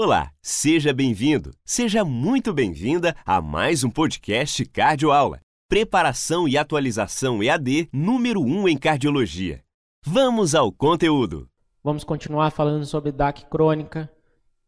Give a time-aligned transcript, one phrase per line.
[0.00, 5.40] Olá, seja bem-vindo, seja muito bem-vinda a mais um podcast Cardio Aula.
[5.68, 9.60] Preparação e atualização EAD número 1 em cardiologia.
[10.06, 11.50] Vamos ao conteúdo.
[11.82, 14.08] Vamos continuar falando sobre DAC crônica,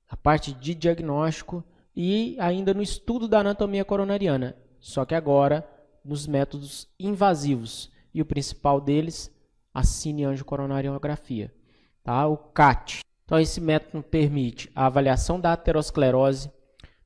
[0.09, 1.63] a parte de diagnóstico
[1.95, 5.65] e ainda no estudo da anatomia coronariana, só que agora
[6.05, 7.89] nos métodos invasivos.
[8.13, 9.33] E o principal deles,
[9.73, 11.55] a cineangiocoronariografia,
[12.03, 12.27] tá?
[12.27, 13.03] o CAT.
[13.31, 16.51] Então, esse método permite a avaliação da aterosclerose,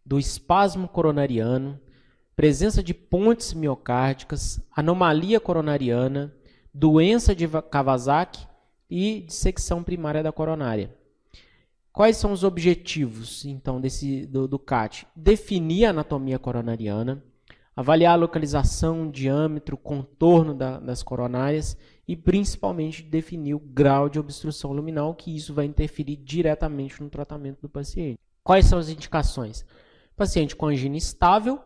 [0.06, 1.78] do espasmo coronariano,
[2.34, 6.34] presença de pontes miocárdicas, anomalia coronariana,
[6.72, 8.48] doença de Kawasaki
[8.88, 10.96] e dissecção primária da coronária.
[11.92, 15.06] Quais são os objetivos, então, desse, do, do CAT?
[15.14, 17.22] Definir a anatomia coronariana,
[17.76, 24.72] avaliar a localização, diâmetro, contorno da, das coronárias e principalmente definir o grau de obstrução
[24.72, 28.18] luminal, que isso vai interferir diretamente no tratamento do paciente.
[28.42, 29.64] Quais são as indicações?
[30.16, 31.60] Paciente com angina estável,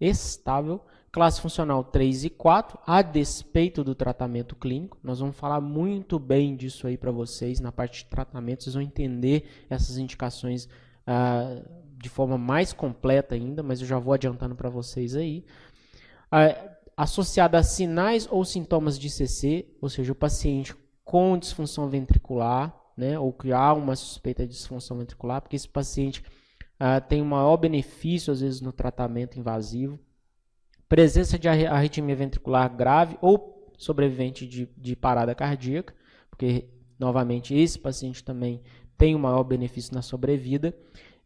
[0.00, 0.80] estável,
[1.12, 4.98] classe funcional 3 e 4, a despeito do tratamento clínico.
[5.02, 8.82] Nós vamos falar muito bem disso aí para vocês na parte de tratamento, vocês vão
[8.82, 10.68] entender essas indicações
[11.06, 11.62] ah,
[12.00, 15.44] de forma mais completa ainda, mas eu já vou adiantando para vocês aí.
[16.96, 23.18] Associada a sinais ou sintomas de CC, ou seja, o paciente com disfunção ventricular, né,
[23.18, 26.22] ou que há uma suspeita de disfunção ventricular, porque esse paciente
[26.78, 29.98] ah, tem maior benefício, às vezes, no tratamento invasivo.
[30.88, 35.94] Presença de arritmia ventricular grave ou sobrevivente de, de parada cardíaca,
[36.30, 38.62] porque, novamente, esse paciente também
[39.00, 40.76] tem um maior benefício na sobrevida.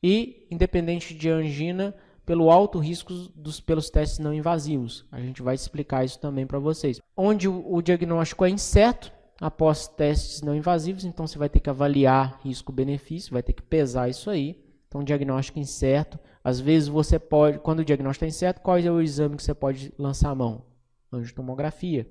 [0.01, 1.93] E, independente de angina,
[2.25, 5.05] pelo alto risco dos, pelos testes não invasivos.
[5.11, 7.01] A gente vai explicar isso também para vocês.
[7.17, 11.69] Onde o, o, diagnóstico é incerto após testes não invasivos, então você vai ter que
[11.69, 14.63] avaliar risco-benefício, vai ter que pesar isso aí.
[14.87, 16.17] Então, diagnóstico incerto.
[16.45, 19.53] Às vezes você pode, quando o diagnóstico é incerto, qual é o exame que você
[19.53, 20.65] pode lançar a mão?
[21.13, 22.09] Angiotomografia.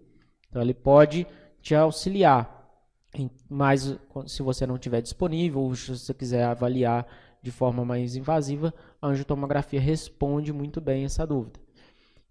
[0.49, 1.25] Então, ele pode
[1.61, 2.62] te auxiliar.
[3.49, 3.97] Mas
[4.27, 7.05] se você não tiver disponível, ou se você quiser avaliar
[7.41, 11.59] de forma mais invasiva, a angiotomografia responde muito bem essa dúvida.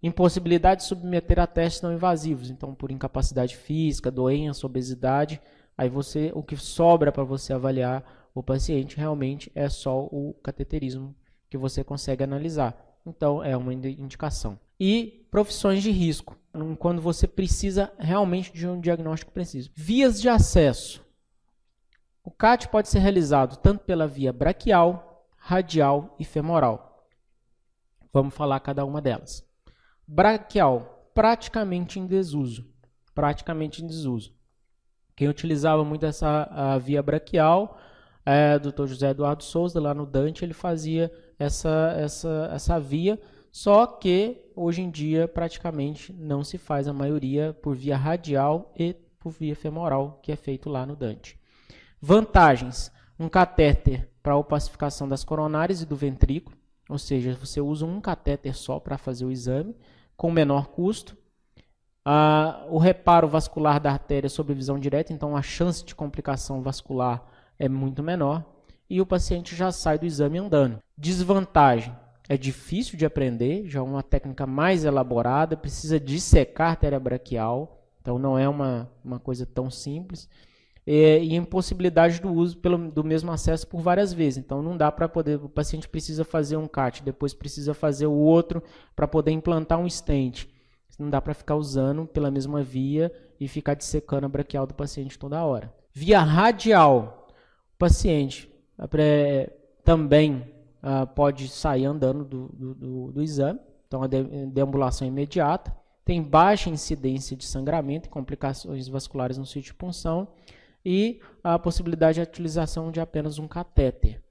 [0.01, 5.39] Impossibilidade de submeter a testes não invasivos, então por incapacidade física, doença, obesidade,
[5.77, 8.03] aí você o que sobra para você avaliar
[8.35, 11.15] o paciente realmente é só o cateterismo
[11.49, 12.75] que você consegue analisar.
[13.05, 14.59] Então é uma indicação.
[14.85, 16.37] E profissões de risco,
[16.77, 19.71] quando você precisa realmente de um diagnóstico preciso.
[19.73, 21.01] Vias de acesso.
[22.21, 27.07] O CAT pode ser realizado tanto pela via braquial, radial e femoral.
[28.11, 29.47] Vamos falar cada uma delas.
[30.05, 32.69] Braquial, praticamente em desuso.
[33.15, 34.35] Praticamente em desuso.
[35.15, 37.79] Quem utilizava muito essa via braquial
[38.25, 38.87] é o Dr.
[38.87, 43.17] José Eduardo Souza, lá no Dante, ele fazia essa, essa, essa via,
[43.53, 48.95] só que hoje em dia praticamente não se faz a maioria por via radial e
[49.19, 51.39] por via femoral, que é feito lá no Dante.
[52.01, 56.57] Vantagens: um catéter para opacificação das coronárias e do ventrículo,
[56.89, 59.77] ou seja, você usa um catéter só para fazer o exame,
[60.17, 61.15] com menor custo.
[62.03, 67.23] Ah, o reparo vascular da artéria sob visão direta, então a chance de complicação vascular
[67.59, 68.43] é muito menor.
[68.89, 70.79] E o paciente já sai do exame andando.
[70.97, 71.95] Desvantagem:
[72.29, 77.85] é difícil de aprender, já é uma técnica mais elaborada, precisa dissecar a artéria braquial,
[78.01, 80.29] então não é uma, uma coisa tão simples
[80.85, 84.37] é, e impossibilidade do uso pelo, do mesmo acesso por várias vezes.
[84.37, 88.13] Então não dá para poder, o paciente precisa fazer um CAT, depois precisa fazer o
[88.13, 88.61] outro
[88.95, 90.47] para poder implantar um stent.
[90.99, 95.17] Não dá para ficar usando pela mesma via e ficar dissecando a braquial do paciente
[95.17, 95.73] toda hora.
[95.91, 97.27] Via radial,
[97.73, 98.49] o paciente
[99.83, 100.52] também
[100.83, 105.73] ah, pode sair andando do, do, do, do exame, então a deambulação imediata,
[106.03, 110.27] tem baixa incidência de sangramento e complicações vasculares no sítio de punção
[110.85, 114.21] e a possibilidade de utilização de apenas um catéter.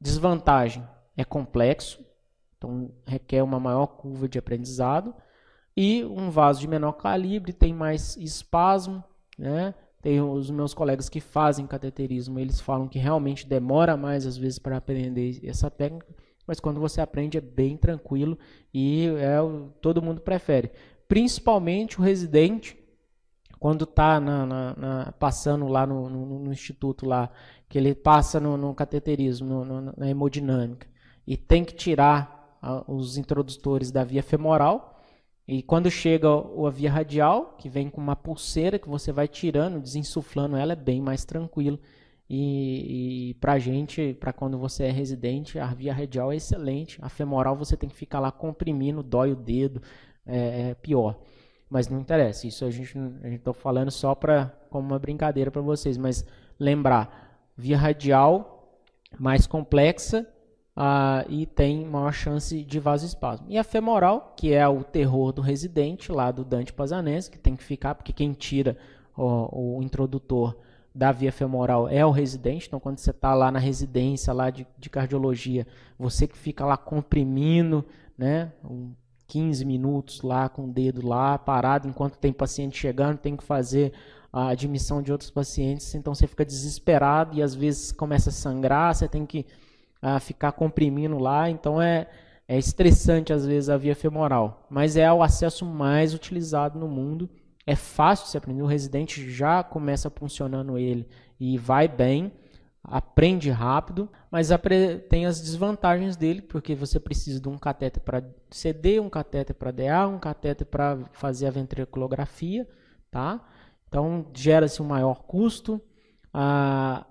[0.00, 0.82] Desvantagem
[1.14, 2.02] é complexo,
[2.56, 5.14] então requer uma maior curva de aprendizado
[5.76, 9.04] e um vaso de menor calibre tem mais espasmo,
[9.38, 9.74] né?
[10.06, 14.56] Tem os meus colegas que fazem cateterismo, eles falam que realmente demora mais às vezes
[14.56, 16.06] para aprender essa técnica,
[16.46, 18.38] mas quando você aprende é bem tranquilo
[18.72, 19.36] e é,
[19.80, 20.70] todo mundo prefere.
[21.08, 22.78] Principalmente o residente
[23.58, 24.22] quando está
[25.18, 27.28] passando lá no, no, no, instituto lá,
[27.68, 29.64] que ele passa no, no cateterismo,
[29.96, 30.86] na hemodinâmica,
[31.26, 34.95] e tem que tirar a, os introdutores da via femoral,
[35.48, 39.80] e quando chega a via radial, que vem com uma pulseira que você vai tirando,
[39.80, 41.78] desinsuflando ela, é bem mais tranquilo.
[42.28, 46.98] E, e para gente, para quando você é residente, a via radial é excelente.
[47.00, 49.80] A femoral você tem que ficar lá comprimindo, dói o dedo,
[50.26, 51.16] é, é pior.
[51.70, 55.62] Mas não interessa, isso a gente a tá falando só para como uma brincadeira para
[55.62, 56.24] vocês, mas
[56.58, 58.80] lembrar, via radial
[59.18, 60.26] mais complexa
[60.76, 63.46] uh, e tem maior chance de vasoespasmo.
[63.48, 67.56] E a femoral, que é o terror do residente lá do Dante Pazanese, que tem
[67.56, 68.76] que ficar porque quem tira
[69.16, 70.56] o, o introdutor
[70.94, 72.66] da via femoral é o residente.
[72.66, 75.66] Então, quando você está lá na residência lá de, de, cardiologia,
[75.98, 77.84] você que fica lá comprimindo,
[78.16, 78.92] né, um
[79.26, 83.92] 15 minutos lá com o dedo lá parado, enquanto tem paciente chegando, tem que fazer
[84.32, 85.94] a admissão de outros pacientes.
[85.94, 89.44] Então, você fica desesperado e às vezes começa a sangrar, você tem que
[90.06, 91.50] uh, ficar comprimindo lá.
[91.50, 92.06] Então, é,
[92.46, 97.28] é estressante às vezes a via femoral, mas é o acesso mais utilizado no mundo
[97.66, 98.62] é fácil se aprender.
[98.62, 101.08] O residente já começa funcionando ele
[101.38, 102.32] e vai bem,
[102.82, 104.50] aprende rápido, mas
[105.08, 109.72] tem as desvantagens dele, porque você precisa de um catéter para CD, um catéter para
[109.72, 112.66] DA, um catéter para fazer a ventriculografia,
[113.10, 113.44] tá?
[113.88, 115.82] Então gera-se um maior custo.
[116.32, 117.04] Ah,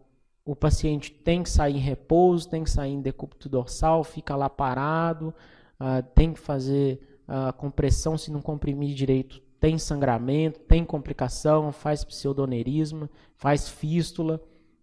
[0.46, 4.48] o paciente tem que sair em repouso, tem que sair em decúbito dorsal, fica lá
[4.48, 5.34] parado,
[5.80, 12.04] ah, tem que fazer a compressão, se não comprimir direito, tem sangramento, tem complicação, faz
[12.04, 14.40] pseudoneirismo, faz fístula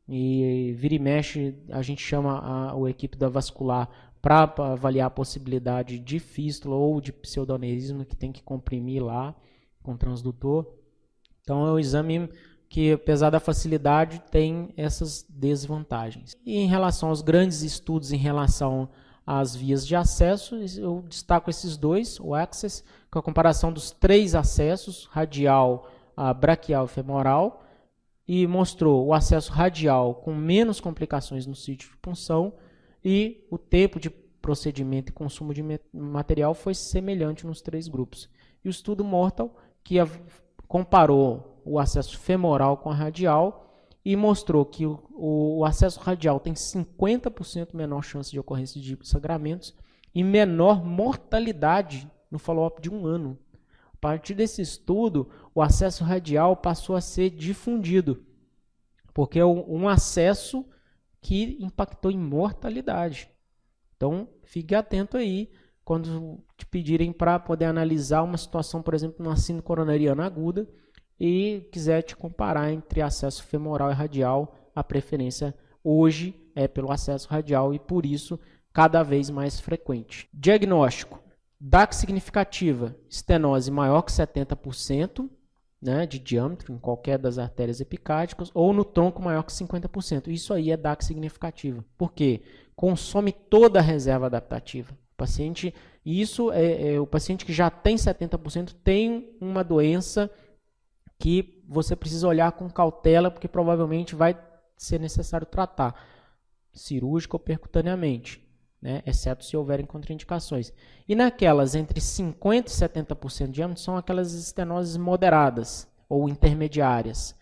[0.09, 3.89] e vira e mexe, a gente chama a, a equipe da vascular
[4.21, 9.35] para avaliar a possibilidade de fístula ou de pseudoneirismo que tem que comprimir lá
[9.83, 10.67] com transdutor.
[11.43, 12.29] Então é um exame
[12.73, 16.35] que, apesar da facilidade, tem essas desvantagens.
[16.43, 18.89] E em relação aos grandes estudos em relação
[19.27, 24.35] às vias de acesso, eu destaco esses dois, o Access, com a comparação dos três
[24.35, 25.87] acessos, radial,
[26.41, 27.63] braquial e femoral,
[28.27, 32.55] e mostrou o acesso radial com menos complicações no sítio de punção
[33.05, 38.31] e o tempo de procedimento e consumo de material foi semelhante nos três grupos.
[38.65, 39.55] E o estudo Mortal,
[39.85, 39.99] que
[40.73, 46.55] comparou o acesso femoral com a radial, e mostrou que o, o acesso radial tem
[46.55, 49.77] 50% menor chance de ocorrência de sangramentos
[50.15, 53.39] e menor mortalidade no follow-up de um ano.
[53.93, 58.25] A partir desse estudo, o acesso radial passou a ser difundido,
[59.13, 60.65] porque é um acesso
[61.21, 63.29] que impactou em mortalidade.
[63.95, 65.51] Então, fique atento aí
[65.85, 70.67] quando te pedirem para poder analisar uma situação, por exemplo, numa síndrome coronariana aguda,
[71.19, 77.29] e quiser te comparar entre acesso femoral e radial, a preferência hoje é pelo acesso
[77.29, 78.39] radial e por isso
[78.73, 80.29] cada vez mais frequente.
[80.33, 81.21] Diagnóstico:
[81.61, 85.29] DAC significativa, estenose maior que 70%,
[85.81, 90.29] né, de diâmetro em qualquer das artérias epicárdicas ou no tronco maior que 50%.
[90.29, 91.85] Isso aí é DAC significativa.
[91.99, 92.43] Por quê?
[92.77, 94.93] Consome toda a reserva adaptativa.
[94.93, 100.31] O paciente, isso é, é o paciente que já tem 70% tem uma doença
[101.19, 104.37] que você precisa olhar com cautela, porque provavelmente vai
[104.77, 105.95] ser necessário tratar
[106.73, 108.45] cirúrgica ou percutaneamente,
[108.81, 109.03] né?
[109.07, 110.73] exceto se houverem contraindicações.
[111.09, 117.37] E naquelas entre 50% e 70% de diâmetro são aquelas estenoses moderadas ou intermediárias,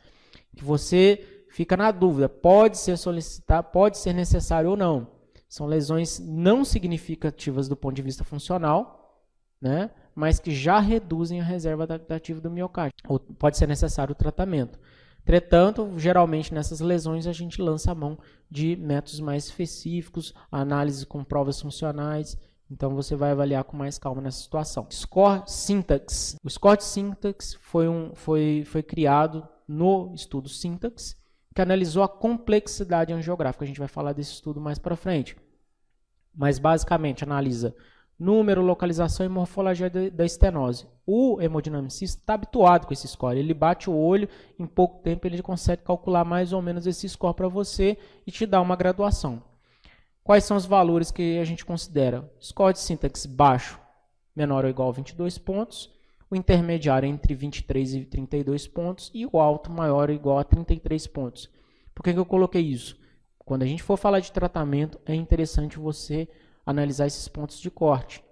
[0.55, 5.20] que você fica na dúvida, pode ser solicitar, pode ser necessário ou não.
[5.51, 9.21] São lesões não significativas do ponto de vista funcional,
[9.61, 9.91] né?
[10.15, 12.97] mas que já reduzem a reserva adaptativa do miocárdio.
[13.09, 14.79] Ou pode ser necessário o tratamento.
[15.23, 18.17] Entretanto, geralmente nessas lesões a gente lança a mão
[18.49, 22.39] de métodos mais específicos, análise com provas funcionais.
[22.71, 24.87] Então você vai avaliar com mais calma nessa situação.
[24.89, 26.37] Score Syntax.
[26.45, 31.17] O Score Syntax foi, um, foi, foi criado no estudo Syntax,
[31.53, 33.65] que analisou a complexidade angiográfica.
[33.65, 35.37] A gente vai falar desse estudo mais para frente.
[36.35, 37.75] Mas basicamente analisa
[38.21, 40.87] número, localização e morfologia da estenose.
[41.07, 43.39] O hemodinamicista está habituado com esse score.
[43.39, 47.35] Ele bate o olho, em pouco tempo ele consegue calcular mais ou menos esse score
[47.35, 47.97] para você
[48.27, 49.43] e te dá uma graduação.
[50.23, 52.31] Quais são os valores que a gente considera?
[52.39, 53.81] Score de sintaxe baixo,
[54.37, 55.91] menor ou igual a 22 pontos.
[56.31, 59.11] O intermediário entre 23 e 32 pontos.
[59.15, 61.51] E o alto maior ou igual a 33 pontos.
[61.95, 63.00] Por que, que eu coloquei isso?
[63.51, 66.29] Quando a gente for falar de tratamento, é interessante você
[66.65, 68.23] analisar esses pontos de corte.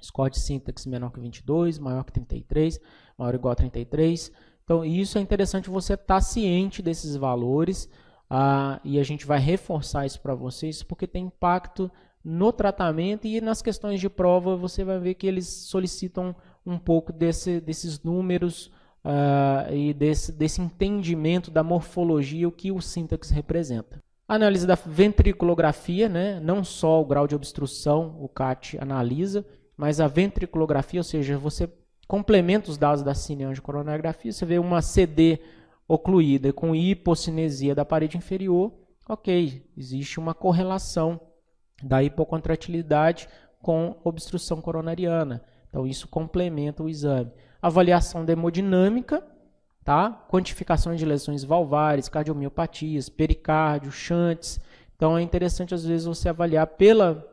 [0.00, 2.78] Score de sintaxe menor que 22, maior que 33,
[3.18, 4.30] maior ou igual a 33.
[4.62, 7.90] Então, isso é interessante você estar tá ciente desses valores
[8.30, 11.90] ah, e a gente vai reforçar isso para vocês porque tem impacto
[12.24, 17.12] no tratamento e nas questões de prova você vai ver que eles solicitam um pouco
[17.12, 18.66] desse, desses números
[19.04, 24.05] uh, e desse, desse entendimento da morfologia, o que o síntese representa.
[24.28, 26.40] Análise da ventriculografia, né?
[26.40, 31.70] não só o grau de obstrução o CAT analisa, mas a ventriculografia, ou seja, você
[32.08, 35.38] complementa os dados da cineangiocoronariografia, você vê uma CD
[35.86, 38.72] ocluída com hipocinesia da parede inferior,
[39.08, 41.20] ok, existe uma correlação
[41.82, 43.28] da hipocontratilidade
[43.62, 45.42] com obstrução coronariana.
[45.68, 47.30] Então, isso complementa o exame.
[47.60, 49.24] Avaliação da hemodinâmica,
[49.86, 50.10] tá?
[50.28, 54.60] quantificação de lesões valvares, cardiomiopatias, pericárdio, shunts.
[54.96, 57.24] Então é interessante às vezes você avaliar pela,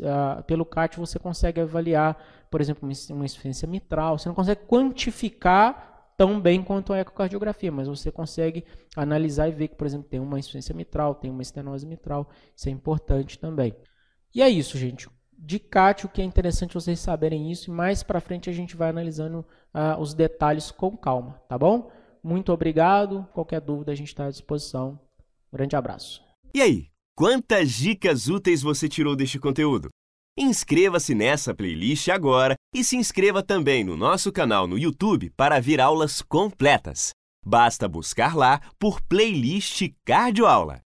[0.00, 4.18] uh, pelo CAT, você consegue avaliar, por exemplo, uma insuficiência mitral.
[4.18, 9.68] Você não consegue quantificar tão bem quanto a ecocardiografia, mas você consegue analisar e ver
[9.68, 12.28] que, por exemplo, tem uma insuficiência mitral, tem uma estenose mitral.
[12.54, 13.74] Isso é importante também.
[14.34, 15.08] E é isso, gente
[15.44, 18.76] de CAT, o que é interessante vocês saberem isso, e mais para frente a gente
[18.76, 21.90] vai analisando uh, os detalhes com calma, tá bom?
[22.22, 23.28] Muito obrigado.
[23.34, 24.98] Qualquer dúvida a gente está à disposição.
[25.52, 26.22] Grande abraço.
[26.54, 29.90] E aí, quantas dicas úteis você tirou deste conteúdo?
[30.36, 35.80] Inscreva-se nessa playlist agora e se inscreva também no nosso canal no YouTube para vir
[35.80, 37.10] aulas completas.
[37.44, 40.80] Basta buscar lá por playlist Cardioaula.